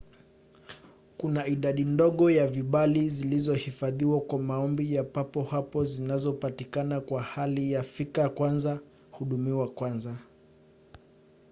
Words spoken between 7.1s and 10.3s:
hali ya fika kwanza hudumiwa kwanza